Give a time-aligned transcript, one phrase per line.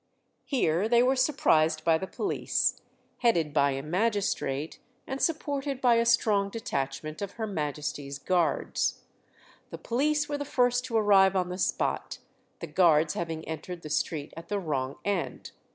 [0.45, 2.81] Here they were surprised by the police,
[3.19, 9.03] headed by a magistrate, and supported by a strong detachment of Her Majesty's Guards.
[9.69, 12.17] The police were the first to arrive on the spot,
[12.61, 15.51] the Guards having entered the street at the wrong end.